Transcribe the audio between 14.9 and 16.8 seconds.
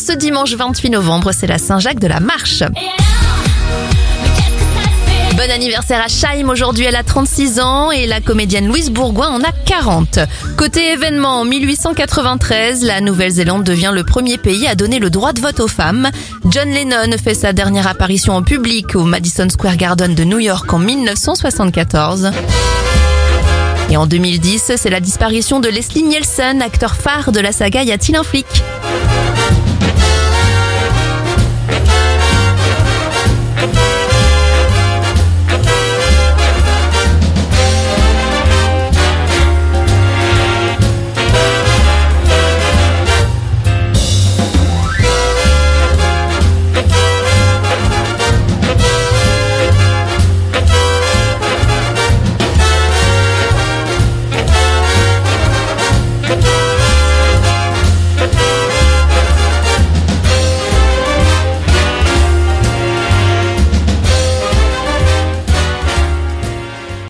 le droit de vote aux femmes. John